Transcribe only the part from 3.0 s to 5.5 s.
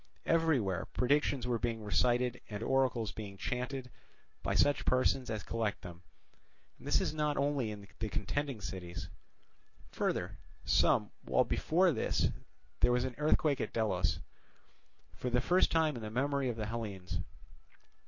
being chanted by such persons as